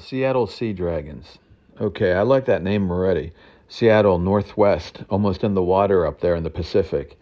[0.00, 1.36] The Seattle Sea Dragons.
[1.78, 3.34] Okay, I like that name already.
[3.68, 7.18] Seattle, Northwest, almost in the water up there in the Pacific.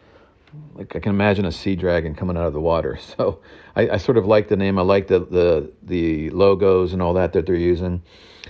[0.74, 2.96] Like I can imagine a sea dragon coming out of the water.
[3.16, 3.40] So
[3.74, 4.78] I, I sort of like the name.
[4.78, 8.00] I like the, the the logos and all that that they're using.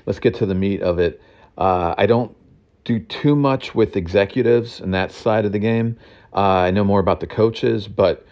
[0.05, 1.23] Let's get to the meat of it.
[1.57, 2.37] Uh, I don't
[2.85, 5.97] do too much with executives and that side of the game.
[6.35, 8.27] Uh, I know more about the coaches, but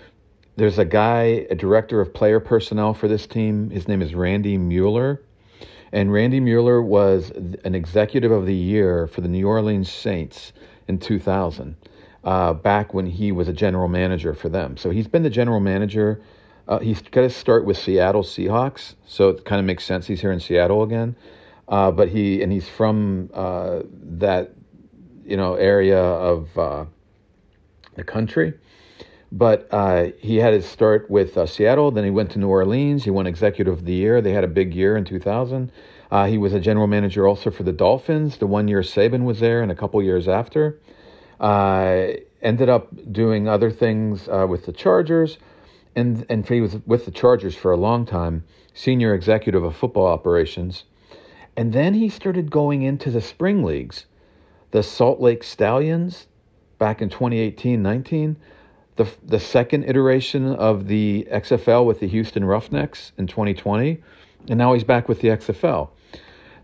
[0.57, 3.71] there's a guy, a director of player personnel for this team.
[3.71, 5.23] His name is Randy Mueller.
[5.93, 7.31] And Randy Mueller was
[7.65, 10.53] an executive of the year for the New Orleans Saints
[10.89, 11.77] in 2000,
[12.25, 14.77] uh, back when he was a general manager for them.
[14.77, 16.21] So he's been the general manager.
[16.69, 20.21] Uh, he's got to start with Seattle Seahawks, so it kind of makes sense he's
[20.21, 21.15] here in Seattle again.
[21.69, 23.83] Uh, but he and he's from uh,
[24.19, 24.53] that
[25.25, 26.85] you know area of uh,
[27.95, 28.55] the country.
[29.33, 31.91] But uh, he had his start with uh, Seattle.
[31.91, 33.05] Then he went to New Orleans.
[33.05, 34.21] He won Executive of the Year.
[34.21, 35.73] They had a big year in 2000.
[36.11, 38.39] Uh, he was a general manager also for the Dolphins.
[38.39, 40.79] The one year Saban was there, and a couple years after.
[41.41, 45.39] Uh, ended up doing other things uh, with the Chargers,
[45.97, 50.07] and and he was with the Chargers for a long time, senior executive of football
[50.07, 50.85] operations.
[51.57, 54.07] And then he started going into the spring leagues,
[54.71, 56.27] the Salt Lake Stallions,
[56.79, 58.37] back in 2018 19
[58.97, 64.03] the the second iteration of the XFL with the Houston Roughnecks in 2020,
[64.49, 65.91] and now he's back with the XFL.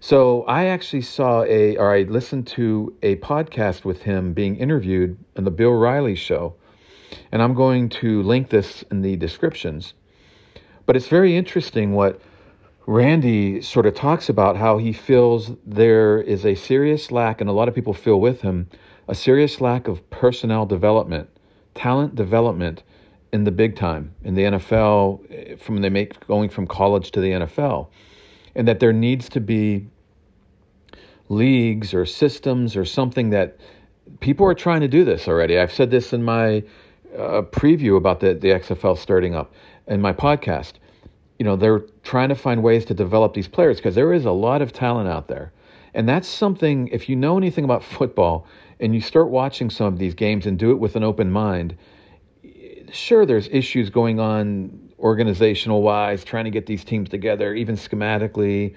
[0.01, 5.17] So I actually saw a, or I listened to a podcast with him being interviewed
[5.37, 6.55] on the Bill Riley show,
[7.31, 9.95] and I'm going to link this in the descriptions.
[10.87, 12.21] But it's very interesting what
[12.87, 17.53] Randy sort of talks about how he feels there is a serious lack, and a
[17.53, 18.69] lot of people feel with him,
[19.07, 21.29] a serious lack of personnel development
[21.75, 22.83] talent development
[23.33, 27.31] in the big time in the NFL from they make going from college to the
[27.31, 27.89] NFL,
[28.55, 29.87] and that there needs to be
[31.29, 33.57] leagues or systems or something that
[34.21, 35.59] people are trying to do this already.
[35.59, 36.63] I've said this in my
[37.17, 39.55] uh, preview about the the XFL starting up
[39.87, 40.75] in my podcast.
[41.39, 44.31] You know, they're trying to find ways to develop these players because there is a
[44.31, 45.53] lot of talent out there.
[45.95, 48.47] And that's something, if you know anything about football,
[48.83, 51.77] and you start watching some of these games and do it with an open mind,
[52.91, 58.75] sure, there's issues going on organizational wise, trying to get these teams together, even schematically,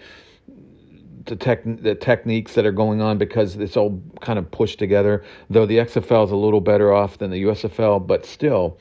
[1.25, 5.23] the, tech, the techniques that are going on because it's all kind of pushed together.
[5.49, 8.77] Though the XFL is a little better off than the USFL, but still,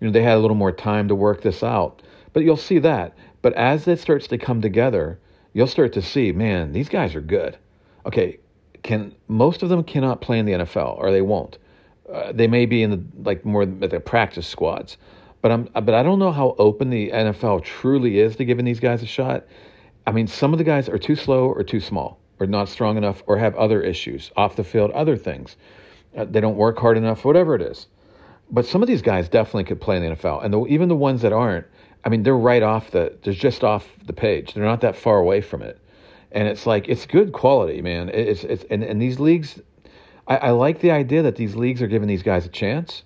[0.00, 2.02] you know, they had a little more time to work this out.
[2.32, 3.16] But you'll see that.
[3.40, 5.20] But as it starts to come together,
[5.52, 7.56] you'll start to see, man, these guys are good.
[8.04, 8.40] Okay,
[8.82, 11.58] can most of them cannot play in the NFL or they won't.
[12.12, 14.96] Uh, they may be in the like more the practice squads,
[15.42, 18.80] but I'm but I don't know how open the NFL truly is to giving these
[18.80, 19.44] guys a shot.
[20.06, 22.96] I mean, some of the guys are too slow or too small or not strong
[22.96, 25.56] enough or have other issues off the field, other things.
[26.16, 27.86] Uh, they don't work hard enough, whatever it is.
[28.50, 30.96] But some of these guys definitely could play in the NFL, and the, even the
[30.96, 31.66] ones that aren't,
[32.04, 34.54] I mean, they're right off the, they're just off the page.
[34.54, 35.79] They're not that far away from it
[36.32, 38.08] and it's like it's good quality, man.
[38.10, 39.60] It's it's and, and these leagues,
[40.26, 43.02] I, I like the idea that these leagues are giving these guys a chance,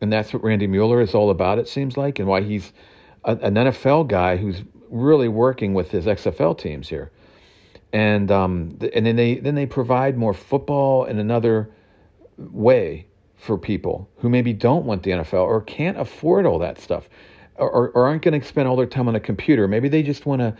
[0.00, 1.58] and that's what Randy Mueller is all about.
[1.58, 2.72] It seems like, and why he's
[3.24, 7.10] a, an NFL guy who's really working with his XFL teams here,
[7.92, 11.70] and um, and then they then they provide more football in another
[12.38, 13.06] way
[13.36, 17.08] for people who maybe don't want the NFL or can't afford all that stuff,
[17.62, 19.68] or, or aren't going to spend all their time on a computer.
[19.68, 20.56] Maybe they just want to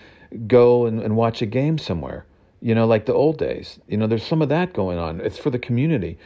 [0.46, 2.24] go and, and watch a game somewhere,
[2.60, 3.78] you know, like the old days.
[3.88, 5.20] You know, there's some of that going on.
[5.20, 6.18] It's for the community.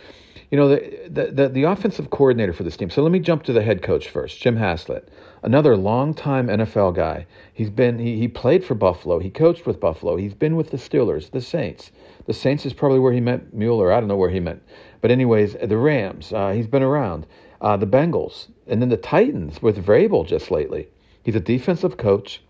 [0.51, 2.89] You know, the, the, the, the offensive coordinator for this team.
[2.89, 5.09] So let me jump to the head coach first, Jim Haslett,
[5.43, 7.27] another longtime NFL guy.
[7.53, 9.19] He's been he, he played for Buffalo.
[9.19, 10.17] He coached with Buffalo.
[10.17, 11.91] He's been with the Steelers, the Saints.
[12.27, 13.93] The Saints is probably where he met Mueller.
[13.93, 14.61] I don't know where he met,
[15.01, 16.33] but anyways, the Rams.
[16.33, 17.27] Uh, he's been around.
[17.61, 20.89] Uh, the Bengals, and then the Titans with Vrabel just lately.
[21.23, 22.43] He's a defensive coach.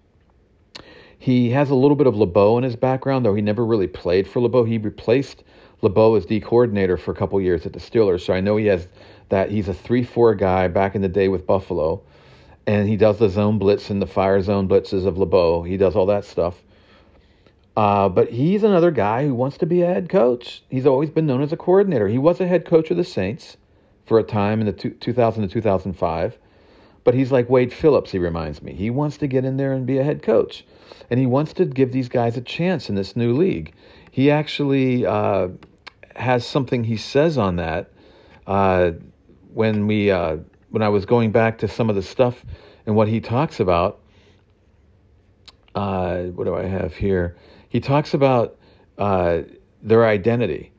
[1.19, 4.29] He has a little bit of LeBeau in his background, though he never really played
[4.29, 4.64] for LeBeau.
[4.64, 5.44] He replaced
[5.82, 8.67] LeBeau as D coordinator for a couple years at the Steelers, so I know he
[8.67, 8.88] has
[9.29, 9.50] that.
[9.50, 12.02] He's a three-four guy back in the day with Buffalo,
[12.67, 15.62] and he does the zone blitz and the fire zone blitzes of LeBeau.
[15.62, 16.62] He does all that stuff.
[17.76, 20.62] Uh, but he's another guy who wants to be a head coach.
[20.70, 22.09] He's always been known as a coordinator.
[22.09, 23.56] He was a head coach of the Saints
[24.06, 26.38] for a time in the two, 2000 to 2005.
[27.05, 28.73] But he's like Wade Phillips, he reminds me.
[28.73, 30.64] He wants to get in there and be a head coach.
[31.11, 33.75] And he wants to give these guys a chance in this new league.
[34.11, 35.49] He actually uh,
[36.17, 37.91] has something he says on that
[38.47, 38.93] uh,
[39.53, 40.38] when we uh,
[40.70, 42.44] when I was going back to some of the stuff
[42.87, 44.00] and what he talks about.
[45.75, 47.37] Uh, what do I have here?
[47.76, 48.56] he talks about
[48.97, 49.41] uh,
[49.82, 50.73] their identity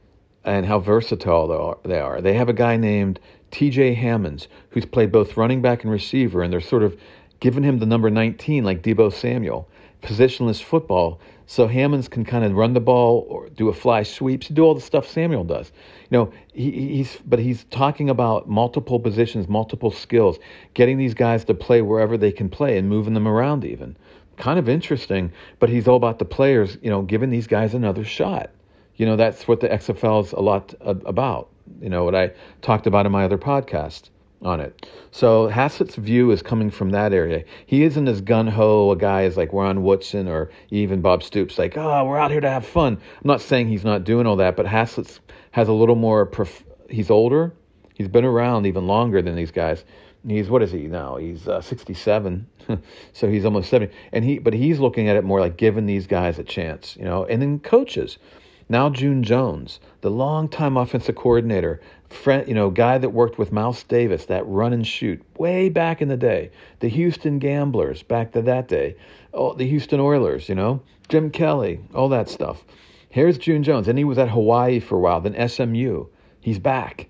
[0.47, 3.19] and how versatile they are, they have a guy named
[3.51, 3.93] T.J.
[3.95, 6.97] Hammonds who's played both running back and receiver, and they're sort of
[7.41, 9.67] giving him the number 19 like Deebo Samuel,
[10.01, 11.19] positionless football.
[11.47, 14.73] So Hammonds can kind of run the ball or do a fly sweeps, do all
[14.73, 15.73] the stuff Samuel does.
[16.09, 20.39] You know, he, he's but he's talking about multiple positions, multiple skills,
[20.73, 23.97] getting these guys to play wherever they can play and moving them around even.
[24.37, 28.05] Kind of interesting, but he's all about the players, you know, giving these guys another
[28.05, 28.51] shot.
[28.97, 31.49] You know, that's what the XFL is a lot about.
[31.81, 34.09] You know, what I talked about in my other podcast
[34.41, 34.87] on it.
[35.11, 37.43] So Haslett's view is coming from that area.
[37.65, 41.57] He isn't as gun ho a guy as like Rod Woodson or even Bob Stoops,
[41.57, 42.93] like, oh, we're out here to have fun.
[42.93, 45.19] I'm not saying he's not doing all that, but Haslett
[45.51, 47.53] has a little more, prof- he's older.
[47.95, 49.83] He's been around even longer than these guys.
[50.27, 51.15] He's, what is he now?
[51.15, 52.47] He's uh, 67.
[53.13, 53.93] so he's almost 70.
[54.11, 57.05] And he, but he's looking at it more like giving these guys a chance, you
[57.05, 58.19] know, and then coaches.
[58.69, 61.79] Now June Jones, the longtime offensive coordinator,
[62.09, 66.01] friend, you know, guy that worked with Mouse Davis, that run and shoot way back
[66.01, 66.51] in the day.
[66.79, 68.95] The Houston Gamblers back to that day.
[69.33, 72.65] Oh, the Houston Oilers, you know, Jim Kelly, all that stuff.
[73.09, 76.05] Here's June Jones, and he was at Hawaii for a while, then SMU.
[76.41, 77.07] He's back.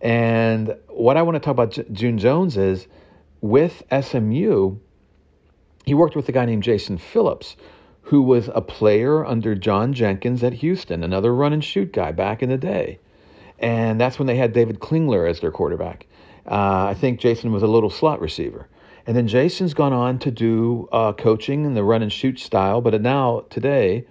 [0.00, 2.88] And what I want to talk about J- June Jones is
[3.40, 4.76] with SMU,
[5.84, 7.56] he worked with a guy named Jason Phillips,
[8.04, 12.42] who was a player under John Jenkins at Houston, another run and shoot guy back
[12.42, 12.98] in the day.
[13.58, 16.06] And that's when they had David Klingler as their quarterback.
[16.46, 18.68] Uh, I think Jason was a little slot receiver.
[19.06, 22.80] And then Jason's gone on to do uh, coaching in the run and shoot style,
[22.80, 24.06] but now, today,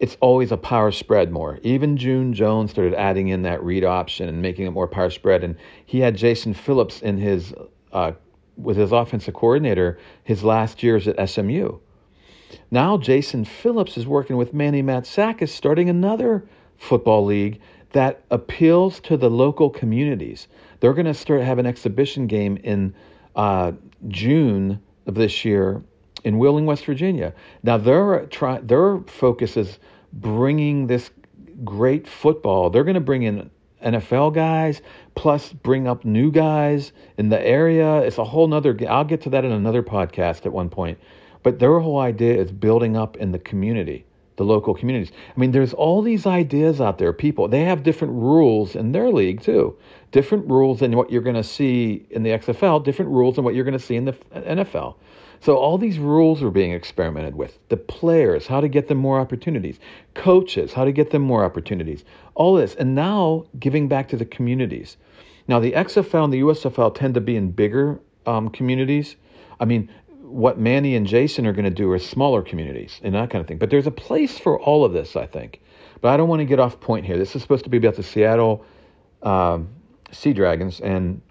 [0.00, 1.58] it's always a power spread more.
[1.62, 5.44] Even June Jones started adding in that read option and making it more power spread.
[5.44, 5.56] And
[5.86, 7.54] he had Jason Phillips in his,
[7.92, 8.12] uh,
[8.56, 11.78] with his offensive coordinator his last years at SMU.
[12.70, 16.44] Now Jason Phillips is working with Manny Matsakis, starting another
[16.76, 17.60] football league
[17.92, 20.48] that appeals to the local communities.
[20.80, 22.94] They're going to start have an exhibition game in
[23.36, 23.72] uh,
[24.08, 25.82] June of this year
[26.24, 27.32] in Wheeling, West Virginia.
[27.62, 29.78] Now their try, their focus is
[30.12, 31.10] bringing this
[31.62, 32.70] great football.
[32.70, 33.50] They're going to bring in
[33.84, 34.80] NFL guys,
[35.14, 37.98] plus bring up new guys in the area.
[38.00, 38.76] It's a whole nother.
[38.88, 40.98] I'll get to that in another podcast at one point.
[41.44, 44.04] But their whole idea is building up in the community
[44.36, 45.12] the local communities.
[45.34, 47.12] I mean, there's all these ideas out there.
[47.12, 49.76] People, they have different rules in their league too.
[50.10, 53.54] Different rules than what you're going to see in the XFL, different rules than what
[53.54, 54.96] you're going to see in the NFL.
[55.40, 57.58] So all these rules are being experimented with.
[57.68, 59.78] The players, how to get them more opportunities.
[60.14, 62.04] Coaches, how to get them more opportunities.
[62.34, 62.74] All this.
[62.74, 64.96] And now giving back to the communities.
[65.46, 69.16] Now, the XFL and the USFL tend to be in bigger um, communities.
[69.60, 69.90] I mean,
[70.34, 73.46] what Manny and Jason are going to do are smaller communities and that kind of
[73.46, 73.56] thing.
[73.56, 75.60] But there's a place for all of this, I think.
[76.00, 77.16] But I don't want to get off point here.
[77.16, 78.64] This is supposed to be about the Seattle
[79.22, 79.68] um,
[80.10, 81.22] Sea Dragons, and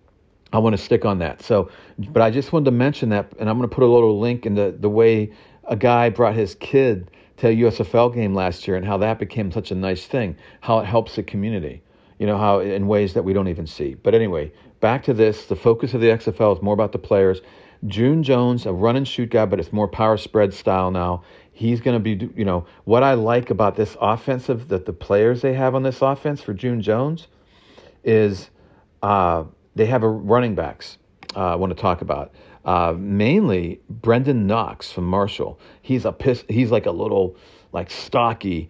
[0.54, 1.42] I want to stick on that.
[1.42, 1.70] So,
[2.00, 4.46] but I just wanted to mention that, and I'm going to put a little link
[4.46, 5.34] in the, the way
[5.66, 9.52] a guy brought his kid to a USFL game last year and how that became
[9.52, 11.82] such a nice thing, how it helps the community,
[12.20, 13.96] you know, how in ways that we don't even see.
[13.96, 15.48] But anyway, back to this.
[15.48, 17.42] The focus of the XFL is more about the players.
[17.88, 21.24] June Jones, a run and shoot guy, but it's more power spread style now.
[21.52, 25.42] He's going to be, you know, what I like about this offensive, that the players
[25.42, 27.28] they have on this offense for June Jones
[28.04, 28.50] is
[29.02, 29.44] uh,
[29.76, 30.98] they have a running backs
[31.36, 32.34] uh, I want to talk about.
[32.66, 35.60] Uh, mainly Brenden Knox from Marshall.
[35.82, 37.36] He's a piss, he's like a little
[37.74, 38.70] like stocky,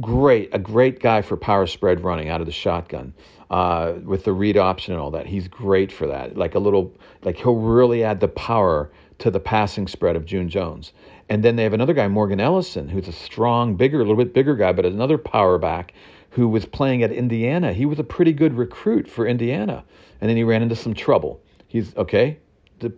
[0.00, 3.12] great, a great guy for power spread running out of the shotgun
[3.50, 5.26] uh, with the read option and all that.
[5.26, 6.36] He's great for that.
[6.36, 10.48] Like a little, like he'll really add the power to the passing spread of June
[10.48, 10.92] Jones.
[11.28, 14.32] And then they have another guy, Morgan Ellison, who's a strong, bigger, a little bit
[14.32, 15.92] bigger guy, but another power back
[16.30, 17.72] who was playing at Indiana.
[17.72, 19.84] He was a pretty good recruit for Indiana.
[20.20, 21.40] And then he ran into some trouble.
[21.66, 22.38] He's okay.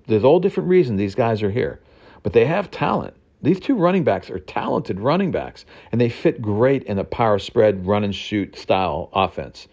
[0.06, 1.80] There's all different reasons these guys are here,
[2.22, 3.14] but they have talent.
[3.42, 7.38] These two running backs are talented running backs, and they fit great in a power
[7.38, 9.68] spread, run and shoot style offense.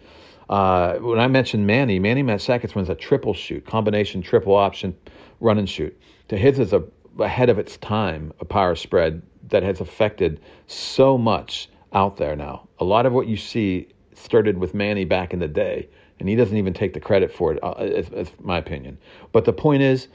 [0.48, 4.96] Uh, when I mentioned Manny, Manny Matsakis runs a triple shoot, combination triple option
[5.40, 5.98] run and shoot.
[6.28, 6.82] To his is a,
[7.18, 12.68] ahead of its time, a power spread that has affected so much out there now.
[12.78, 15.88] A lot of what you see started with Manny back in the day,
[16.18, 18.98] and he doesn't even take the credit for it, uh, my opinion.
[19.32, 20.08] But the point is,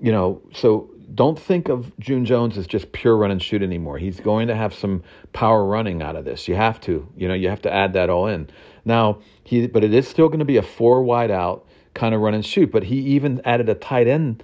[0.00, 3.98] you know, so don't think of June Jones as just pure run and shoot anymore.
[3.98, 6.48] He's going to have some power running out of this.
[6.48, 8.48] You have to, you know, you have to add that all in.
[8.84, 12.20] Now, he, but it is still going to be a four wide out kind of
[12.20, 12.72] run and shoot.
[12.72, 14.42] But he even added a tight end,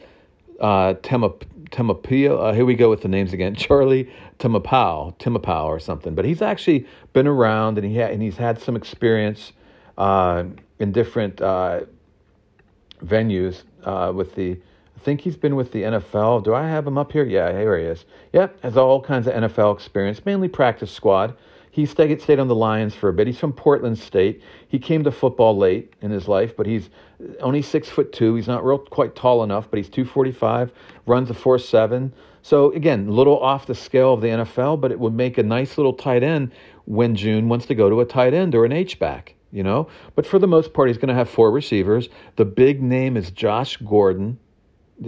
[0.60, 1.30] uh, Tema
[1.70, 2.48] Timapio.
[2.48, 3.54] Uh, here we go with the names again.
[3.56, 6.14] Charlie Timapau, Timapau or something.
[6.14, 9.52] But he's actually been around and he ha- and he's had some experience
[9.96, 10.44] uh,
[10.78, 11.80] in different uh,
[13.04, 14.52] venues uh, with the.
[14.52, 16.42] I think he's been with the NFL.
[16.42, 17.24] Do I have him up here?
[17.24, 18.04] Yeah, here he is.
[18.32, 21.36] Yep, has all kinds of NFL experience, mainly practice squad.
[21.70, 23.26] He stayed, stayed on the Lions for a bit.
[23.26, 24.42] He's from Portland State.
[24.68, 26.90] He came to football late in his life, but he's
[27.40, 28.34] only six foot two.
[28.34, 30.72] He's not real quite tall enough, but he's 245,
[31.06, 32.12] runs a 4 7.
[32.42, 35.42] So, again, a little off the scale of the NFL, but it would make a
[35.42, 36.52] nice little tight end
[36.86, 39.88] when June wants to go to a tight end or an H-back, you know?
[40.14, 42.08] But for the most part, he's going to have four receivers.
[42.36, 44.38] The big name is Josh Gordon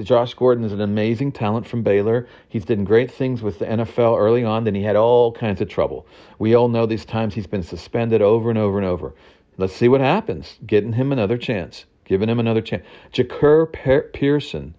[0.03, 2.29] Josh Gordon is an amazing talent from Baylor.
[2.49, 5.69] He's done great things with the NFL early on, then he had all kinds of
[5.69, 6.07] trouble.
[6.39, 9.15] We all know these times he's been suspended over and over and over.
[9.57, 10.59] Let's see what happens.
[10.67, 11.85] Getting him another chance.
[12.05, 12.85] Giving him another chance.
[13.13, 14.75] Jahcour Pearson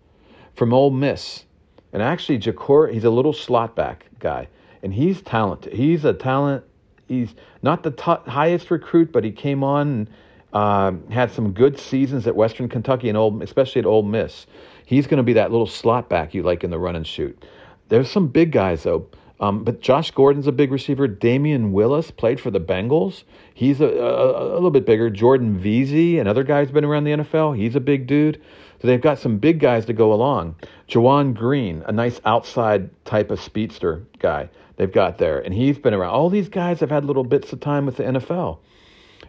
[0.56, 1.46] from Ole Miss.
[1.94, 4.48] And actually, Jahcour, he's a little slot back guy.
[4.82, 5.74] And he's talented.
[5.74, 6.64] He's a talent.
[7.08, 10.10] He's not the t- highest recruit, but he came on and
[10.54, 14.48] uh, had some good seasons at Western Kentucky and Old, especially at Ole Miss.
[14.92, 17.46] He's going to be that little slot back you like in the run and shoot.
[17.88, 19.08] There's some big guys though.
[19.40, 21.08] Um, but Josh Gordon's a big receiver.
[21.08, 23.24] Damion Willis played for the Bengals.
[23.54, 25.10] He's a, a, a little bit bigger.
[25.10, 27.56] Jordan Veasy, another guy who's been around the NFL.
[27.56, 28.42] He's a big dude.
[28.82, 30.58] So they've got some big guys to go along.
[30.90, 35.40] Juwan Green, a nice outside type of speedster guy they've got there.
[35.40, 36.10] And he's been around.
[36.10, 38.58] All these guys have had little bits of time with the NFL.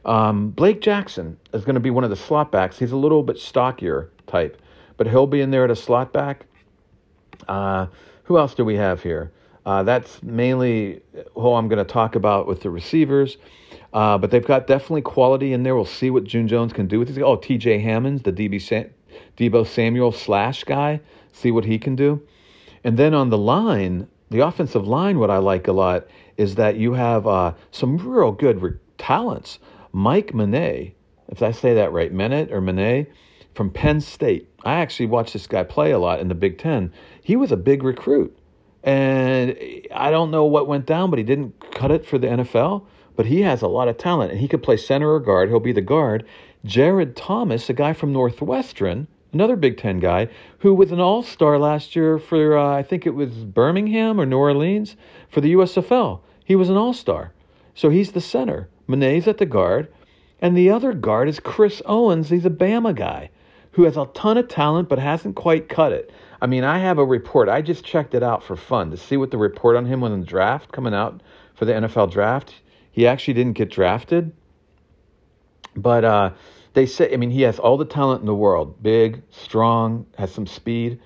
[0.05, 2.81] Um, Blake Jackson is going to be one of the slot backs.
[2.81, 4.61] He's a little bit stockier type
[4.97, 6.47] but he'll be in there at a slot back.
[7.49, 7.87] Uh,
[8.25, 9.33] who else do we have here?
[9.65, 11.03] Uh, that's mainly
[11.35, 13.37] who I'm going to talk about with the receivers.
[13.93, 15.77] Uh, but they've got definitely quality in there.
[15.77, 17.19] We'll see what June Jones can do with these.
[17.19, 17.79] Oh, T.J.
[17.81, 18.91] Hammonds, the DB Sam-
[19.37, 21.01] Deebo Samuel slash guy.
[21.33, 22.23] See what he can do.
[22.85, 26.07] And then on the line, the offensive line, what I like a lot
[26.37, 29.59] is that you have uh, some real good re- talents.
[29.93, 30.95] Mike Manet,
[31.29, 33.07] if I say that right, Menet or Manet,
[33.55, 34.49] from Penn State.
[34.65, 36.93] I actually watched this guy play a lot in the Big Ten.
[37.23, 38.37] He was a big recruit.
[38.85, 39.57] And
[39.95, 42.85] I don't know what went down, but he didn't cut it for the NFL.
[43.15, 45.49] But he has a lot of talent, and he could play center or guard.
[45.49, 46.25] He'll be the guard.
[46.65, 50.29] Jared Thomas, a guy from Northwestern, another Big Ten guy,
[50.59, 54.27] who was an All Star last year for uh, I think it was Birmingham or
[54.27, 54.97] New Orleans
[55.29, 56.21] for the USFL.
[56.45, 57.33] He was an All Star,
[57.75, 58.69] so he's the center.
[58.87, 59.93] Manet's at the guard,
[60.41, 62.31] and the other guard is Chris Owens.
[62.31, 63.31] He's a Bama guy
[63.73, 66.13] who has a ton of talent but hasn't quite cut it.
[66.41, 67.49] I mean, I have a report.
[67.49, 70.13] I just checked it out for fun to see what the report on him was
[70.13, 71.23] in the draft coming out
[71.55, 72.55] for the NFL draft.
[72.91, 74.33] He actually didn't get drafted,
[75.77, 76.31] but uh,
[76.75, 80.33] they say, I mean, he has all the talent in the world big, strong, has
[80.33, 81.01] some speed.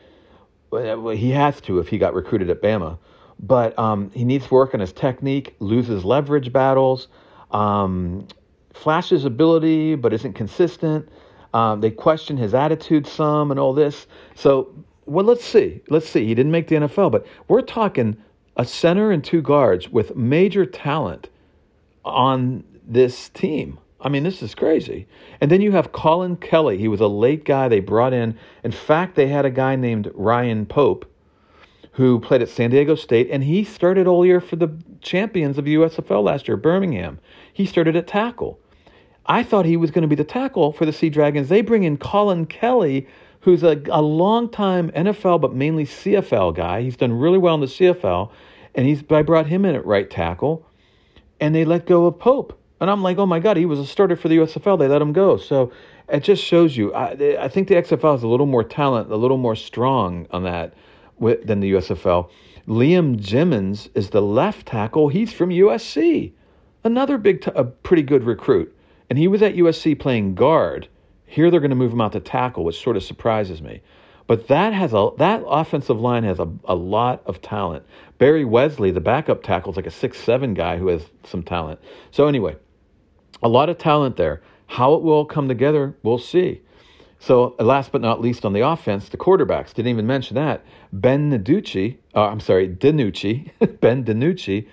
[0.72, 2.98] He has to if he got recruited at Bama.
[3.38, 7.08] But um, he needs work on his technique, loses leverage battles,
[7.50, 8.26] um,
[8.72, 11.08] flashes ability, but isn't consistent.
[11.56, 14.06] Um, they question his attitude some and all this.
[14.34, 14.74] So,
[15.06, 15.80] well, let's see.
[15.88, 16.26] Let's see.
[16.26, 18.18] He didn't make the NFL, but we're talking
[18.58, 21.30] a center and two guards with major talent
[22.04, 23.78] on this team.
[24.02, 25.08] I mean, this is crazy.
[25.40, 26.76] And then you have Colin Kelly.
[26.76, 28.38] He was a late guy they brought in.
[28.62, 31.10] In fact, they had a guy named Ryan Pope
[31.92, 34.68] who played at San Diego State, and he started all year for the
[35.00, 37.18] champions of USFL last year, Birmingham.
[37.50, 38.60] He started at tackle.
[39.28, 41.48] I thought he was going to be the tackle for the Sea Dragons.
[41.48, 43.08] They bring in Colin Kelly,
[43.40, 46.82] who's a, a long-time NFL but mainly CFL guy.
[46.82, 48.30] He's done really well in the CFL,
[48.74, 50.66] and he's I brought him in at right tackle,
[51.40, 52.58] and they let go of Pope.
[52.80, 54.78] And I'm like, oh my God, he was a starter for the USFL.
[54.78, 55.38] They let him go.
[55.38, 55.72] So
[56.08, 56.92] it just shows you.
[56.92, 60.44] I, I think the XFL is a little more talent, a little more strong on
[60.44, 60.74] that
[61.18, 62.28] than the USFL.
[62.68, 65.08] Liam Jimmons is the left tackle.
[65.08, 66.32] He's from USC,
[66.84, 68.75] another big, t- a pretty good recruit
[69.08, 70.88] and he was at USC playing guard.
[71.26, 73.82] Here they're going to move him out to tackle, which sort of surprises me.
[74.26, 77.84] But that has a that offensive line has a, a lot of talent.
[78.18, 81.80] Barry Wesley, the backup tackle, is like a six seven guy who has some talent.
[82.10, 82.56] So anyway,
[83.42, 84.42] a lot of talent there.
[84.66, 86.62] How it will come together, we'll see.
[87.18, 90.64] So last but not least on the offense, the quarterbacks didn't even mention that.
[90.92, 94.66] Ben Naducci, uh, I'm sorry, DiNucci, Ben DiNucci.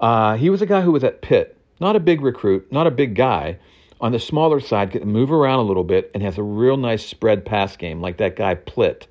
[0.00, 2.90] Uh, he was a guy who was at Pitt, not a big recruit, not a
[2.90, 3.58] big guy,
[4.02, 7.06] on the smaller side, can move around a little bit and has a real nice
[7.06, 9.06] spread pass game, like that guy Plitt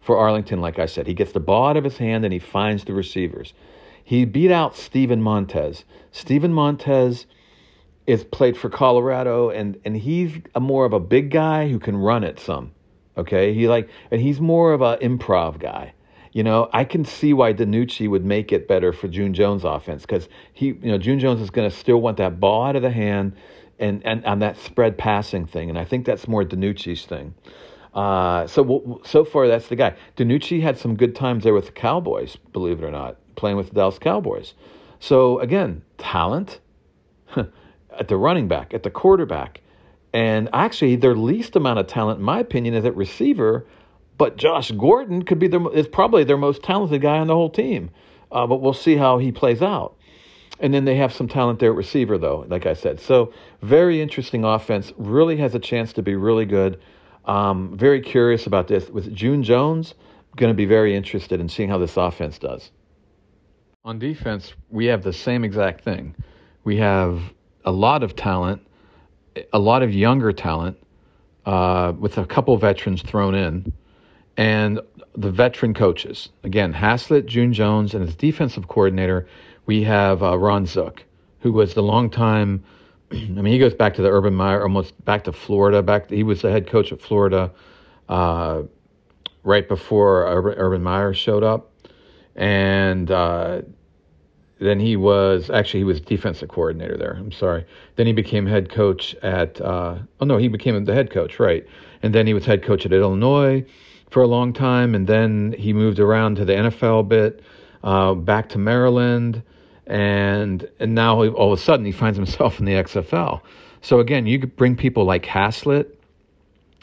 [0.00, 0.60] for Arlington.
[0.60, 2.92] Like I said, he gets the ball out of his hand and he finds the
[2.92, 3.54] receivers.
[4.02, 5.84] He beat out Steven Montez.
[6.10, 7.26] Steven Montez
[8.08, 11.96] is played for Colorado, and and he's a more of a big guy who can
[11.96, 12.72] run it some.
[13.16, 15.94] Okay, he like and he's more of an improv guy.
[16.32, 20.02] You know, I can see why DiNucci would make it better for June Jones offense
[20.02, 22.80] because he, you know, June Jones is going to still want that ball out of
[22.80, 23.36] the hand
[23.78, 25.68] and, and on that spread passing thing.
[25.68, 27.34] And I think that's more DiNucci's thing.
[27.94, 29.94] Uh, so so far, that's the guy.
[30.16, 33.68] DiNucci had some good times there with the Cowboys, believe it or not, playing with
[33.68, 34.54] the Dallas Cowboys.
[34.98, 36.60] So again, talent
[37.36, 39.60] at the running back, at the quarterback,
[40.12, 43.66] and actually their least amount of talent, in my opinion, is at receiver.
[44.16, 47.50] But Josh Gordon could be their is probably their most talented guy on the whole
[47.50, 47.90] team.
[48.30, 49.96] Uh, but we'll see how he plays out.
[50.62, 53.00] And then they have some talent there at receiver, though, like I said.
[53.00, 54.92] So very interesting offense.
[54.96, 56.80] Really has a chance to be really good.
[57.24, 58.88] Um, very curious about this.
[58.88, 59.94] With June Jones,
[60.36, 62.70] going to be very interested in seeing how this offense does.
[63.84, 66.14] On defense, we have the same exact thing.
[66.62, 67.20] We have
[67.64, 68.64] a lot of talent,
[69.52, 70.78] a lot of younger talent,
[71.44, 73.72] uh, with a couple veterans thrown in,
[74.36, 74.80] and
[75.16, 76.28] the veteran coaches.
[76.44, 79.26] Again, Haslett, June Jones, and his defensive coordinator.
[79.66, 81.04] We have uh, Ron Zook,
[81.40, 82.64] who was the longtime
[83.12, 85.82] I mean, he goes back to the Urban Meyer, almost back to Florida.
[85.82, 87.50] Back, to, he was the head coach at Florida
[88.08, 88.62] uh,
[89.42, 91.72] right before Urban, Meyer showed up,
[92.36, 93.62] and uh,
[94.60, 97.14] then he was actually he was defensive coordinator there.
[97.14, 97.66] I'm sorry.
[97.96, 99.60] Then he became head coach at.
[99.60, 101.66] Uh, oh no, he became the head coach, right?
[102.02, 103.64] And then he was head coach at Illinois
[104.10, 107.42] for a long time, and then he moved around to the NFL bit,
[107.82, 109.42] uh, back to Maryland
[109.86, 113.40] and and now all of a sudden he finds himself in the XFL.
[113.80, 115.98] So again, you bring people like Haslett,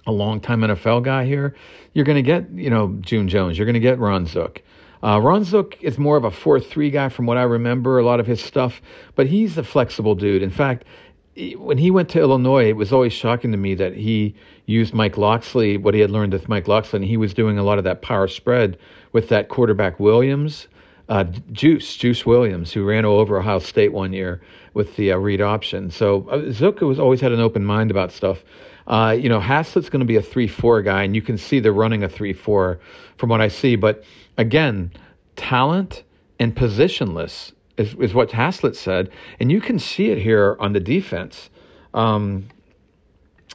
[0.05, 1.55] a longtime NFL guy here.
[1.93, 3.57] You're going to get you know June Jones.
[3.57, 4.61] You're going to get Ron Zook.
[5.01, 7.99] Uh, Ron Zook is more of a four-three guy from what I remember.
[7.99, 8.81] A lot of his stuff,
[9.15, 10.43] but he's a flexible dude.
[10.43, 10.83] In fact,
[11.55, 15.17] when he went to Illinois, it was always shocking to me that he used Mike
[15.17, 17.85] Locksley, what he had learned with Mike Locksley, and he was doing a lot of
[17.85, 18.77] that power spread
[19.13, 20.67] with that quarterback Williams
[21.09, 24.41] uh, Juice, Juice Williams, who ran all over Ohio State one year
[24.73, 25.89] with the uh, read option.
[25.89, 28.43] So uh, Zuka was always had an open mind about stuff.
[28.87, 31.59] Uh, you know, Haslett's going to be a 3 4 guy, and you can see
[31.59, 32.79] they're running a 3 4
[33.17, 33.75] from what I see.
[33.75, 34.03] But
[34.37, 34.91] again,
[35.35, 36.03] talent
[36.39, 39.11] and positionless is, is what Haslett said.
[39.39, 41.49] And you can see it here on the defense.
[41.93, 42.47] Um,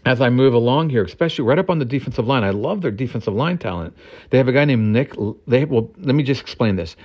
[0.06, 2.90] as I move along here, especially right up on the defensive line, I love their
[2.90, 3.96] defensive line talent.
[4.30, 5.14] They have a guy named Nick.
[5.46, 6.96] They well, let me just explain this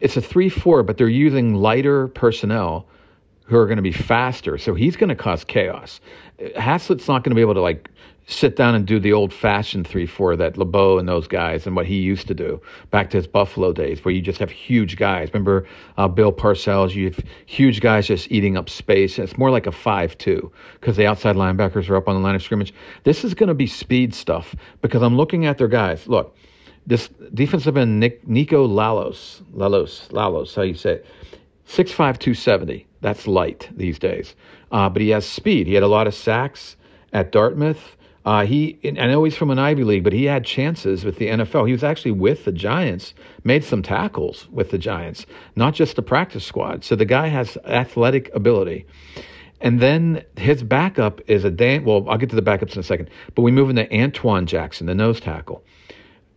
[0.00, 2.86] it's a 3 4, but they're using lighter personnel
[3.44, 4.58] who are going to be faster.
[4.58, 6.00] So he's going to cause chaos.
[6.56, 7.90] Haslett's not going to be able to like
[8.26, 11.76] sit down and do the old fashioned 3 4 that LeBeau and those guys and
[11.76, 12.60] what he used to do
[12.90, 15.30] back to his Buffalo days, where you just have huge guys.
[15.32, 16.94] Remember uh, Bill Parcells?
[16.94, 19.18] You have huge guys just eating up space.
[19.18, 22.34] It's more like a 5 2 because the outside linebackers are up on the line
[22.34, 22.74] of scrimmage.
[23.04, 26.08] This is going to be speed stuff because I'm looking at their guys.
[26.08, 26.36] Look,
[26.86, 31.06] this defensive end, Nick, Niko Lalos, Lalos, Lalos, how you say it,
[31.68, 32.86] 6'5", 270.
[33.00, 34.34] That's light these days.
[34.72, 35.66] Uh, but he has speed.
[35.66, 36.76] He had a lot of sacks
[37.12, 37.95] at Dartmouth.
[38.26, 41.28] Uh, he, I know he's from an Ivy League, but he had chances with the
[41.28, 41.64] NFL.
[41.66, 46.02] He was actually with the Giants, made some tackles with the Giants, not just the
[46.02, 46.82] practice squad.
[46.82, 48.84] So the guy has athletic ability.
[49.60, 51.84] And then his backup is a Dan.
[51.84, 53.10] Well, I'll get to the backups in a second.
[53.36, 55.62] But we move into Antoine Jackson, the nose tackle.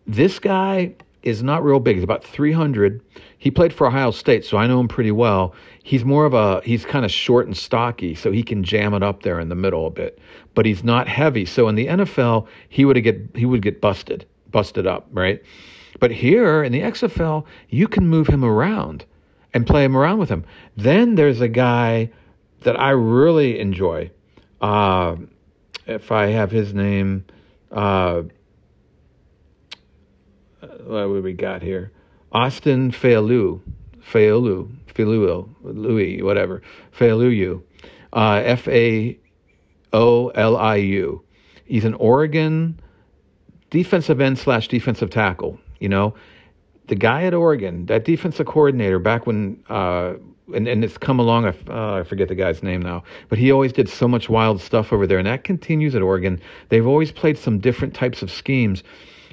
[0.06, 1.95] This guy is not real big.
[1.95, 3.02] He's about 300.
[3.39, 5.56] He played for Ohio State, so I know him pretty well.
[5.84, 9.02] He's more of a he's kind of short and stocky, so he can jam it
[9.02, 10.19] up there in the middle a bit.
[10.56, 11.45] But he's not heavy.
[11.45, 15.41] So in the NFL, he would get he would get busted, busted up, right?
[16.02, 19.06] But here in the XFL, you can move him around
[19.54, 20.43] and play him around with him.
[20.75, 22.12] Then there's a guy
[22.62, 24.12] that I really enjoy.
[24.62, 25.15] Uh,
[25.88, 27.25] if I have his name,
[27.71, 28.23] uh,
[30.84, 31.91] what we got here?
[32.31, 33.61] Austin Faoliu,
[33.99, 36.61] Faoliu, Faoliu, Louis, whatever,
[36.97, 37.61] Faoliu,
[38.13, 39.17] uh, F A
[39.93, 41.23] O L I U.
[41.65, 42.79] He's an Oregon
[43.69, 45.59] defensive end slash defensive tackle.
[45.79, 46.15] You know,
[46.87, 49.63] the guy at Oregon, that defensive coordinator, back when.
[49.69, 50.13] Uh,
[50.51, 51.45] and, and it's come along.
[51.45, 54.59] I, uh, I forget the guy's name now, but he always did so much wild
[54.59, 56.41] stuff over there, and that continues at Oregon.
[56.69, 58.83] They've always played some different types of schemes,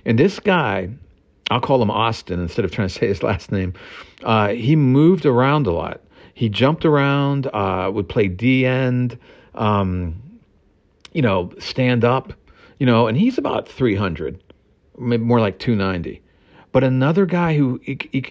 [0.04, 0.90] and this guy
[1.50, 3.74] I'll call him Austin instead of trying to say his last name.
[4.24, 6.00] Uh, he moved around a lot.
[6.35, 9.18] He jumped around, uh, would play D end,
[9.54, 10.20] um,
[11.12, 12.32] you know, stand up,
[12.78, 14.42] you know, and he's about 300,
[14.98, 16.20] maybe more like 290.
[16.72, 17.80] But another guy who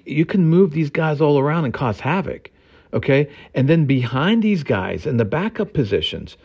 [0.05, 2.51] you can move these guys all around and cause havoc,
[2.93, 3.27] okay?
[3.55, 6.37] And then behind these guys in the backup positions,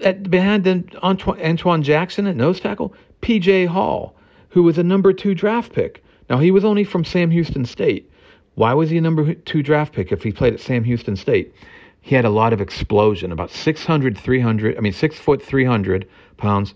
[0.00, 0.68] at, behind
[1.02, 4.14] Antoine, Antoine Jackson at nose tackle, PJ Hall
[4.50, 6.04] who was a number two draft pick.
[6.28, 8.10] Now, he was only from Sam Houston State.
[8.54, 11.54] Why was he a number two draft pick if he played at Sam Houston State?
[12.00, 16.74] He had a lot of explosion, about 600, 300, I mean, six foot, 300 pounds,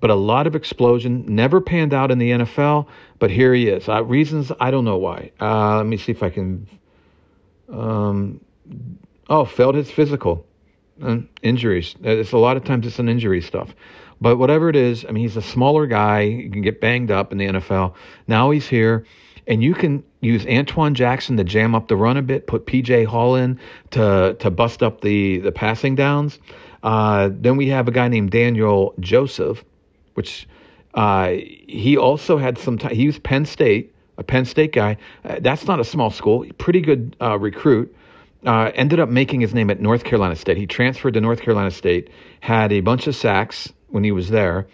[0.00, 1.24] but a lot of explosion.
[1.26, 2.86] Never panned out in the NFL,
[3.18, 3.88] but here he is.
[3.88, 5.30] Uh, reasons, I don't know why.
[5.40, 6.68] Uh, let me see if I can.
[7.72, 8.40] Um,
[9.28, 10.46] oh, failed his physical.
[11.02, 11.94] Uh, injuries.
[12.02, 13.74] It's a lot of times it's an injury stuff.
[14.20, 16.26] But whatever it is, I mean, he's a smaller guy.
[16.26, 17.94] He can get banged up in the NFL.
[18.26, 19.04] Now he's here,
[19.46, 23.06] and you can use Antoine Jackson to jam up the run a bit, put PJ
[23.06, 26.38] Hall in to to bust up the the passing downs.
[26.82, 29.64] Uh, then we have a guy named Daniel Joseph,
[30.14, 30.48] which
[30.94, 31.34] uh,
[31.68, 32.94] he also had some time.
[32.94, 34.96] He was Penn State, a Penn State guy.
[35.24, 36.46] Uh, that's not a small school.
[36.58, 37.94] Pretty good uh, recruit.
[38.44, 40.56] Uh, ended up making his name at North Carolina State.
[40.56, 44.66] He transferred to North Carolina State, had a bunch of sacks when he was there.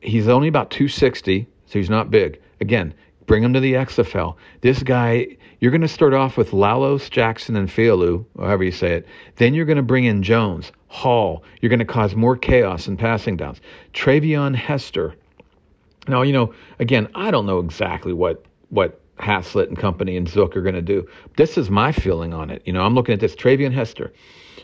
[0.00, 2.40] He's only about 260, so he's not big.
[2.60, 2.92] Again,
[3.26, 4.34] bring him to the XFL.
[4.62, 5.28] This guy,
[5.60, 9.06] you're going to start off with Lalos, Jackson, and Fialu, however you say it.
[9.36, 11.44] Then you're going to bring in Jones, Hall.
[11.60, 13.60] You're going to cause more chaos and passing downs.
[13.94, 15.14] Treyvon Hester.
[16.08, 20.56] Now, you know, again, I don't know exactly what what Haslett and company and Zook
[20.56, 21.06] are going to do.
[21.36, 22.62] This is my feeling on it.
[22.64, 24.12] You know, I'm looking at this Treyvon Hester.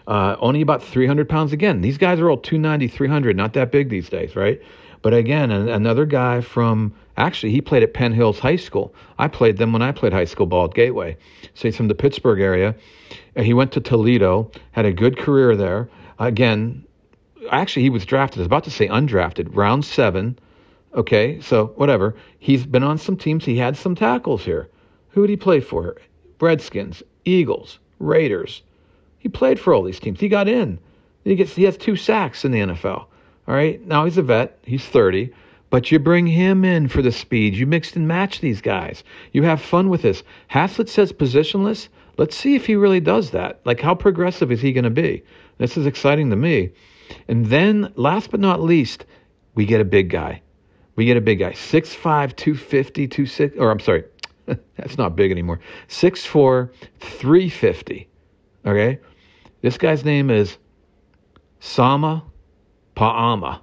[0.06, 1.80] Uh, only about 300 pounds again.
[1.80, 4.60] These guys are all 290, 300, not that big these days, right?
[5.00, 8.94] But again, another guy from actually he played at Penn Hills High School.
[9.18, 11.16] I played them when I played high school ball at Gateway.
[11.54, 12.74] So he's from the Pittsburgh area.
[13.36, 15.90] He went to Toledo, had a good career there.
[16.18, 16.84] Again,
[17.50, 18.38] actually he was drafted.
[18.38, 20.38] I was about to say undrafted, round seven.
[20.94, 22.14] Okay, so whatever.
[22.38, 23.44] He's been on some teams.
[23.44, 24.68] He had some tackles here.
[25.10, 25.96] Who did he play for?
[26.40, 28.62] Redskins, Eagles, Raiders.
[29.24, 30.20] He played for all these teams.
[30.20, 30.78] He got in.
[31.24, 33.06] He gets he has two sacks in the NFL.
[33.48, 33.84] All right.
[33.86, 34.58] Now he's a vet.
[34.64, 35.32] He's 30.
[35.70, 37.54] But you bring him in for the speed.
[37.54, 39.02] You mix and match these guys.
[39.32, 40.22] You have fun with this.
[40.48, 41.88] Haslett says positionless.
[42.18, 43.60] Let's see if he really does that.
[43.64, 45.24] Like, how progressive is he going to be?
[45.56, 46.70] This is exciting to me.
[47.26, 49.06] And then, last but not least,
[49.54, 50.42] we get a big guy.
[50.96, 51.52] We get a big guy.
[51.52, 54.04] 6'5, 250, 26, or I'm sorry,
[54.76, 55.60] that's not big anymore.
[55.88, 58.08] 6'4, 350.
[58.66, 59.00] Okay?
[59.64, 60.58] This guy's name is
[61.58, 62.22] Sama
[62.94, 63.62] Paama.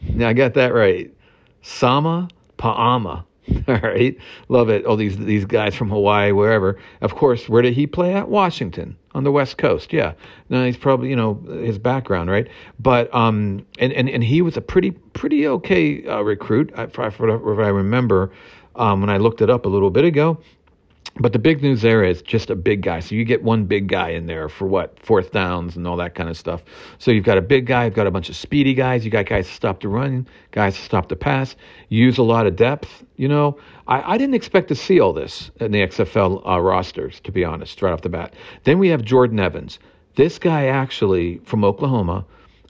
[0.00, 1.12] Now I got that right.
[1.60, 3.26] Sama Paama.
[3.68, 4.16] All right,
[4.48, 4.86] love it.
[4.86, 6.78] All these these guys from Hawaii, wherever.
[7.02, 8.30] Of course, where did he play at?
[8.30, 9.92] Washington on the West Coast.
[9.92, 10.14] Yeah.
[10.48, 12.48] Now he's probably you know his background, right?
[12.80, 16.72] But um, and and and he was a pretty pretty okay uh, recruit.
[16.76, 17.08] I, if I
[17.68, 18.32] remember,
[18.76, 20.40] um, when I looked it up a little bit ago,
[21.16, 23.00] but the big news there is just a big guy.
[23.00, 24.98] So you get one big guy in there for what?
[24.98, 26.62] Fourth downs and all that kind of stuff.
[26.98, 29.26] So you've got a big guy, you've got a bunch of speedy guys, you got
[29.26, 31.54] guys to stop the run, guys to stop the pass,
[31.90, 33.04] use a lot of depth.
[33.16, 37.20] You know, I, I didn't expect to see all this in the XFL uh, rosters,
[37.20, 38.34] to be honest, right off the bat.
[38.64, 39.78] Then we have Jordan Evans.
[40.16, 42.24] This guy actually from Oklahoma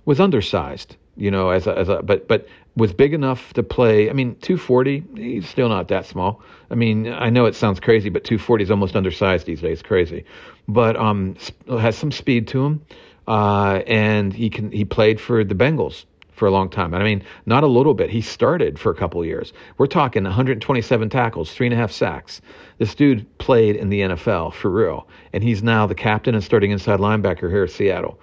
[0.05, 4.08] was undersized you know, as a, as a but but was big enough to play.
[4.08, 6.42] I mean, 240, he's still not that small.
[6.70, 9.82] I mean, I know it sounds crazy, but 240 is almost undersized these days.
[9.82, 10.24] Crazy,
[10.68, 11.37] but um,
[11.68, 12.85] has some speed to him,
[13.28, 16.94] uh, and he can he played for the Bengals for a long time.
[16.94, 18.08] And I mean, not a little bit.
[18.08, 19.52] He started for a couple years.
[19.76, 22.40] We're talking 127 tackles, three and a half sacks.
[22.78, 26.70] This dude played in the NFL for real, and he's now the captain and starting
[26.70, 28.18] inside linebacker here at Seattle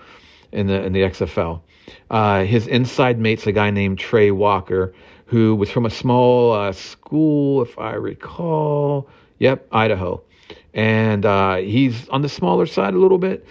[0.52, 1.62] in the in the XFL.
[2.10, 4.94] Uh, his inside mate's a guy named Trey Walker,
[5.26, 9.10] who was from a small uh, school, if I recall.
[9.40, 10.22] Yep, Idaho.
[10.74, 13.46] And uh, he's on the smaller side a little bit.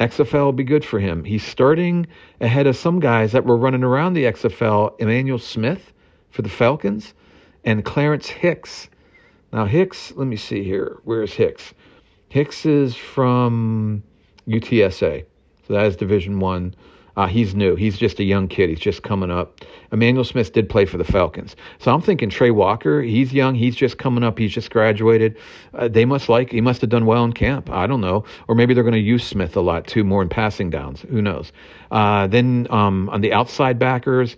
[0.00, 1.24] XFL will be good for him.
[1.24, 2.06] He's starting
[2.40, 5.92] ahead of some guys that were running around the XFL Emmanuel Smith
[6.30, 7.12] for the Falcons
[7.64, 8.88] and Clarence Hicks.
[9.52, 10.98] Now, Hicks, let me see here.
[11.04, 11.74] Where's Hicks?
[12.30, 14.02] Hicks is from
[14.48, 15.26] UTSA.
[15.70, 16.74] So that is Division One.
[17.16, 17.76] Uh, he's new.
[17.76, 18.70] He's just a young kid.
[18.70, 19.60] He's just coming up.
[19.92, 21.54] Emmanuel Smith did play for the Falcons.
[21.78, 23.54] So I'm thinking Trey Walker, he's young.
[23.54, 24.36] He's just coming up.
[24.36, 25.36] He's just graduated.
[25.72, 27.70] Uh, they must like, he must have done well in camp.
[27.70, 28.24] I don't know.
[28.48, 31.02] Or maybe they're going to use Smith a lot too, more in passing downs.
[31.02, 31.52] Who knows?
[31.92, 34.36] Uh, then um, on the outside backers,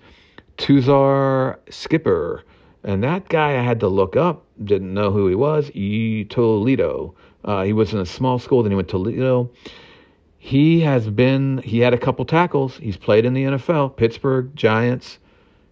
[0.58, 2.44] Tuzar Skipper.
[2.84, 4.44] And that guy I had to look up.
[4.62, 5.70] Didn't know who he was.
[5.70, 6.24] E.
[6.24, 7.14] Toledo.
[7.42, 8.62] Uh, he was in a small school.
[8.62, 9.50] Then he went to Toledo.
[10.44, 12.76] He has been, he had a couple tackles.
[12.78, 15.20] He's played in the NFL, Pittsburgh Giants.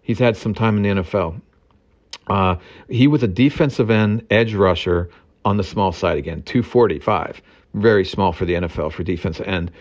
[0.01, 1.41] He's had some time in the NFL.
[2.29, 2.55] Uh,
[2.89, 5.11] he was a defensive end edge rusher
[5.45, 7.43] on the small side again, 245.
[7.75, 9.73] Very small for the NFL for defensive end.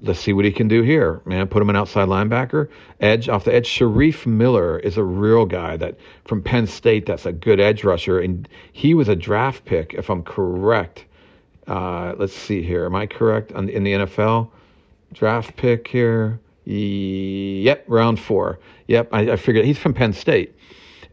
[0.00, 1.46] let's see what he can do here, man.
[1.46, 3.68] Put him an outside linebacker, edge off the edge.
[3.68, 7.04] Shareef Miller is a real guy that from Penn State.
[7.04, 11.04] That's a good edge rusher, and he was a draft pick, if I'm correct.
[11.66, 12.84] Uh, let's see here.
[12.84, 14.50] Am I correct on, in the NFL
[15.12, 16.40] draft pick here?
[16.64, 18.58] Yep, round four.
[18.86, 20.54] Yep, I, I figured he's from Penn State,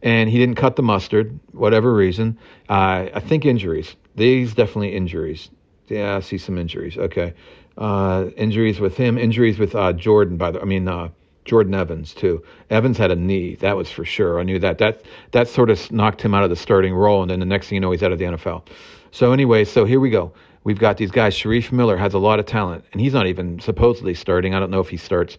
[0.01, 2.37] and he didn't cut the mustard, whatever reason.
[2.69, 3.95] Uh, I think injuries.
[4.15, 5.49] These definitely injuries.
[5.87, 6.97] Yeah, I see some injuries.
[6.97, 7.33] Okay,
[7.77, 9.17] uh, injuries with him.
[9.17, 10.37] Injuries with uh, Jordan.
[10.37, 11.09] By the, I mean uh,
[11.45, 12.43] Jordan Evans too.
[12.69, 13.55] Evans had a knee.
[13.55, 14.39] That was for sure.
[14.39, 14.77] I knew that.
[14.77, 17.69] That that sort of knocked him out of the starting role, and then the next
[17.69, 18.67] thing you know, he's out of the NFL.
[19.11, 20.33] So anyway, so here we go.
[20.63, 21.35] We've got these guys.
[21.35, 24.53] Shareef Miller has a lot of talent, and he's not even supposedly starting.
[24.53, 25.37] I don't know if he starts,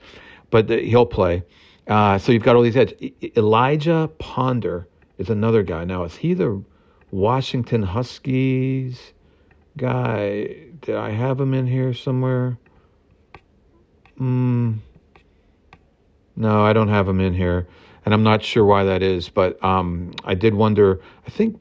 [0.50, 1.42] but he'll play.
[1.86, 2.94] Uh, so you've got all these edge.
[3.36, 5.84] Elijah Ponder is another guy.
[5.84, 6.62] Now, is he the
[7.10, 9.12] Washington Huskies
[9.76, 10.56] guy?
[10.80, 12.58] Did I have him in here somewhere?
[14.16, 14.74] Hmm.
[16.36, 17.68] No, I don't have him in here,
[18.04, 19.28] and I'm not sure why that is.
[19.28, 21.00] But um, I did wonder.
[21.26, 21.60] I think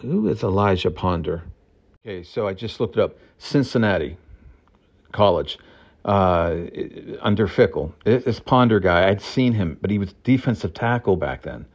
[0.00, 1.42] who is Elijah Ponder?
[2.04, 3.16] Okay, so I just looked it up.
[3.38, 4.16] Cincinnati
[5.12, 5.58] College
[6.04, 6.56] uh,
[7.20, 7.92] under Fickell.
[8.04, 11.66] This Ponder guy, I'd seen him, but he was defensive tackle back then.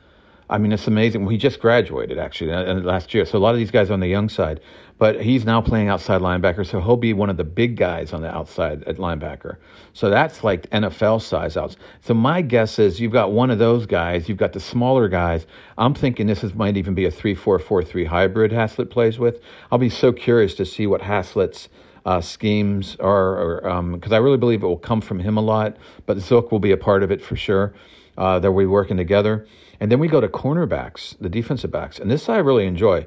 [0.49, 1.21] I mean, it's amazing.
[1.21, 4.07] Well, he just graduated actually last year, so a lot of these guys on the
[4.07, 4.59] young side.
[4.97, 8.21] But he's now playing outside linebacker, so he'll be one of the big guys on
[8.21, 9.58] the outside at linebacker.
[9.93, 11.75] So that's like NFL size outs.
[12.01, 15.45] So my guess is you've got one of those guys, you've got the smaller guys.
[15.77, 19.41] I'm thinking this is, might even be a three-four-four-three hybrid Haslett plays with.
[19.69, 21.67] I'll be so curious to see what Haslett's
[22.05, 23.58] uh, schemes are,
[23.95, 25.75] because um, I really believe it will come from him a lot.
[26.05, 27.73] But Zook will be a part of it for sure.
[28.17, 29.45] Uh, that we're working together.
[29.81, 31.99] And then we go to cornerbacks, the defensive backs.
[31.99, 33.05] And this I really enjoy.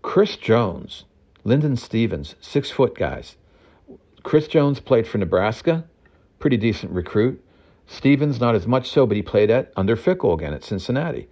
[0.00, 1.04] Chris Jones,
[1.44, 3.36] Linden Stephens, six foot guys.
[4.22, 5.84] Chris Jones played for Nebraska,
[6.38, 7.42] pretty decent recruit.
[7.86, 11.28] Stephens, not as much so, but he played at under Fickell again at Cincinnati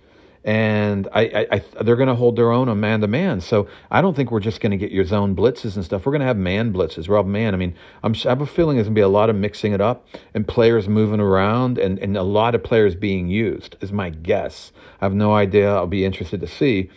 [0.47, 3.41] and I, I, I they're going to hold their own on man to man.
[3.41, 6.07] So I don't think we're just going to get your zone blitzes and stuff.
[6.07, 7.09] We're going to have man blitzes.
[7.09, 7.53] We're man.
[7.53, 9.73] I mean, I'm, I have a feeling there's going to be a lot of mixing
[9.73, 13.91] it up and players moving around and, and a lot of players being used is
[13.91, 14.71] my guess.
[15.01, 15.75] I have no idea.
[15.75, 16.91] I'll be interested to see.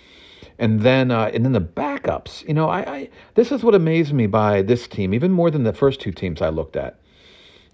[0.60, 2.46] And then, uh, and then the backups.
[2.48, 5.64] You know, I, I this is what amazed me by this team, even more than
[5.64, 7.00] the first two teams I looked at.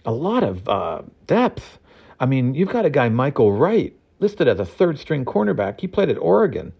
[0.05, 1.79] A lot of uh, depth.
[2.19, 5.81] I mean, you've got a guy, Michael Wright, listed as a third string cornerback.
[5.81, 6.71] He played at Oregon.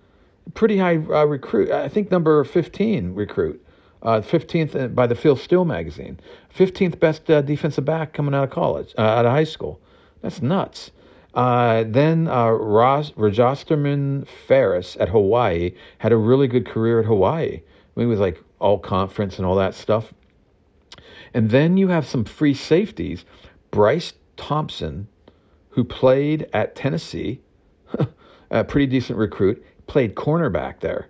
[0.54, 1.72] Pretty high uh, recruit.
[1.72, 3.62] I think number 15 recruit.
[4.04, 6.20] Uh, 15th by the Phil Steele magazine.
[6.56, 9.82] 15th best uh, defensive back coming out of college, uh, out of high school.
[10.22, 10.92] That's nuts.
[11.36, 17.62] Uh, then uh, Ross, Rojesterman Farris at Hawaii had a really good career at Hawaii.
[17.62, 20.14] I mean, it was like all conference and all that stuff.
[21.34, 23.26] And then you have some free safeties.
[23.72, 25.08] Bryce Thompson
[25.76, 27.42] who played at Tennessee,
[28.50, 31.10] a pretty decent recruit, played cornerback there.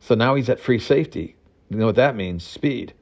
[0.00, 1.36] So now he's at free safety.
[1.68, 2.42] You know what that means?
[2.42, 2.94] Speed.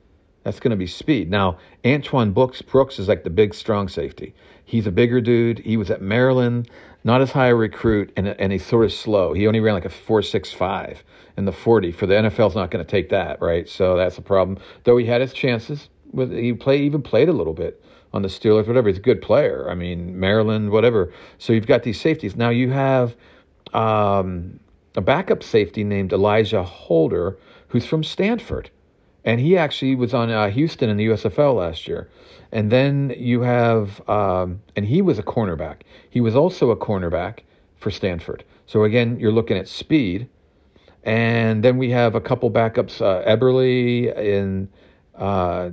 [0.44, 1.30] That's going to be speed.
[1.30, 4.34] Now, Antoine Brooks, Brooks is like the big, strong safety.
[4.64, 5.58] He's a bigger dude.
[5.58, 6.70] He was at Maryland,
[7.02, 9.32] not as high a recruit, and, and he's sort of slow.
[9.32, 10.98] He only ran like a 4.65
[11.36, 11.92] in the 40.
[11.92, 13.68] For the NFL's not going to take that, right?
[13.68, 14.58] So that's a problem.
[14.84, 15.88] Though he had his chances.
[16.12, 18.88] With, he play, even played a little bit on the Steelers, whatever.
[18.88, 19.68] He's a good player.
[19.68, 21.12] I mean, Maryland, whatever.
[21.38, 22.36] So you've got these safeties.
[22.36, 23.16] Now you have
[23.72, 24.60] um,
[24.94, 27.36] a backup safety named Elijah Holder,
[27.68, 28.70] who's from Stanford.
[29.24, 32.10] And he actually was on uh, Houston in the USFL last year.
[32.52, 35.82] And then you have, um, and he was a cornerback.
[36.10, 37.40] He was also a cornerback
[37.76, 38.44] for Stanford.
[38.66, 40.28] So again, you're looking at speed.
[41.02, 44.68] And then we have a couple backups, uh, Eberle in
[45.14, 45.70] uh,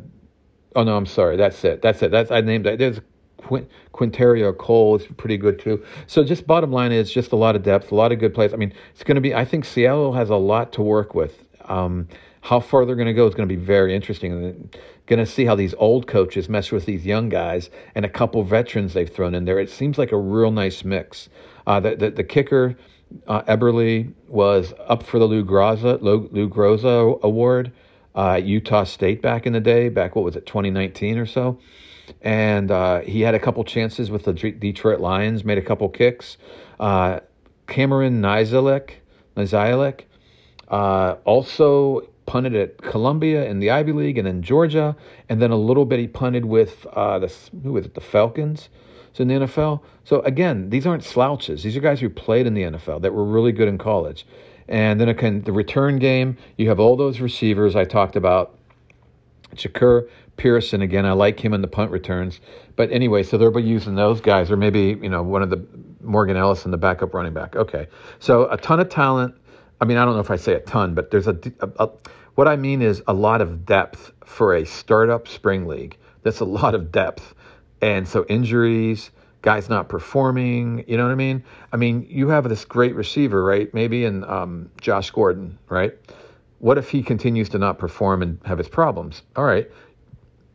[0.75, 1.35] Oh no, I'm sorry.
[1.37, 1.81] That's it.
[1.81, 2.11] That's it.
[2.11, 2.79] That's I named that.
[2.79, 2.99] There's
[3.37, 5.83] Quint, Quinterio Cole is pretty good too.
[6.07, 8.53] So just bottom line is just a lot of depth, a lot of good plays.
[8.53, 9.35] I mean, it's going to be.
[9.35, 11.43] I think Seattle has a lot to work with.
[11.65, 12.07] Um,
[12.41, 14.31] how far they're going to go is going to be very interesting.
[14.31, 18.09] And going to see how these old coaches mess with these young guys and a
[18.09, 19.59] couple veterans they've thrown in there.
[19.59, 21.29] It seems like a real nice mix.
[21.67, 22.75] Uh, the, the, the kicker
[23.27, 27.71] uh, Eberle was up for the Lou Groza Lou, Lou Groza Award
[28.15, 31.59] uh, Utah State back in the day, back what was it, 2019 or so.
[32.21, 36.37] And uh, he had a couple chances with the Detroit Lions, made a couple kicks.
[36.79, 37.19] Uh,
[37.67, 38.91] Cameron Nizialek,
[39.37, 40.01] Nizialek
[40.67, 44.95] uh, also punted at Columbia in the Ivy League and then Georgia,
[45.27, 47.29] and then a little bit he punted with uh, the
[47.61, 48.69] who was it, the Falcons.
[49.11, 49.81] So in the NFL.
[50.05, 51.63] So again, these aren't slouches.
[51.63, 54.25] These are guys who played in the NFL that were really good in college.
[54.69, 58.57] And then can, the return game, you have all those receivers I talked about.
[59.53, 61.05] Jahcour Pearson again.
[61.05, 62.39] I like him in the punt returns,
[62.77, 65.61] but anyway, so they'll be using those guys, or maybe you know one of the
[66.01, 67.57] Morgan Ellis and the backup running back.
[67.57, 67.87] Okay,
[68.19, 69.35] so a ton of talent.
[69.81, 71.89] I mean, I don't know if I say a ton, but there's a, a, a
[72.41, 75.95] what I mean is a lot of depth for a startup spring league.
[76.23, 77.35] That's a lot of depth,
[77.83, 79.11] and so injuries,
[79.43, 80.83] guys not performing.
[80.87, 81.43] You know what I mean?
[81.71, 83.71] I mean, you have this great receiver, right?
[83.75, 85.93] Maybe in um, Josh Gordon, right?
[86.57, 89.21] What if he continues to not perform and have his problems?
[89.35, 89.69] All right.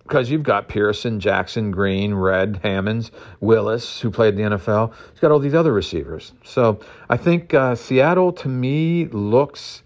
[0.02, 4.92] Because you've got Pearson, Jackson, Green, Red, Hammonds, Willis, who played in the NFL.
[5.12, 6.32] He's got all these other receivers.
[6.42, 9.82] So I think uh, Seattle, to me, looks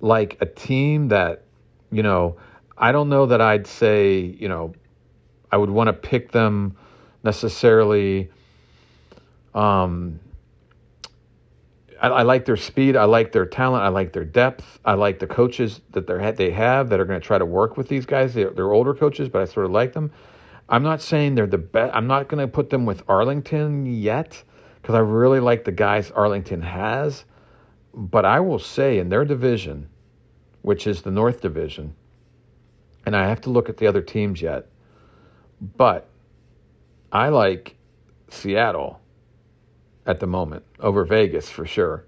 [0.00, 1.44] like a team that,
[1.90, 2.36] you know,
[2.76, 4.74] I don't know that I'd say, you know,
[5.50, 6.76] I would want to pick them
[7.24, 8.30] necessarily
[9.54, 10.20] um,
[12.00, 12.96] I, I, like their speed.
[12.96, 13.82] I like their talent.
[13.82, 14.78] I like their depth.
[14.84, 17.76] I like the coaches that they they have that are going to try to work
[17.76, 18.34] with these guys.
[18.34, 20.12] They're, they're older coaches, but I sort of like them.
[20.68, 21.94] I'm not saying they're the best.
[21.96, 24.40] I'm not going to put them with Arlington yet
[24.80, 27.24] because I really like the guys Arlington has.
[27.98, 29.88] But I will say in their division,
[30.62, 31.96] which is the North Division,
[33.04, 34.68] and I have to look at the other teams yet,
[35.76, 36.08] but
[37.10, 37.74] I like
[38.28, 39.00] Seattle
[40.06, 42.04] at the moment over Vegas for sure.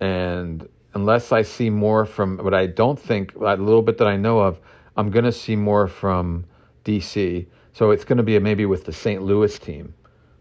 [0.00, 4.16] And unless I see more from what I don't think, a little bit that I
[4.16, 4.58] know of,
[4.96, 6.44] I'm going to see more from
[6.84, 7.46] DC.
[7.72, 9.22] So it's going to be maybe with the St.
[9.22, 9.94] Louis team,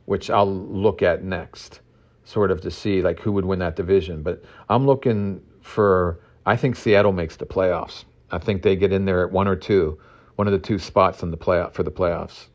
[0.06, 1.82] which I'll look at next,
[2.28, 4.22] sort of to see like who would win that division.
[4.22, 8.04] But I'm looking for, I think Seattle makes the playoffs.
[8.32, 9.98] I think they get in there at one or two,
[10.36, 12.48] one of the two spots in the playoff for the playoffs.